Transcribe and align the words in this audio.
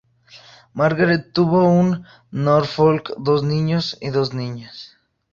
Margaret 0.73 1.31
tuvo 1.31 1.63
con 1.63 2.05
Norfolk 2.31 3.13
dos 3.19 3.43
niños 3.43 3.99
y 4.01 4.09
dos 4.09 4.33
niñas. 4.33 4.97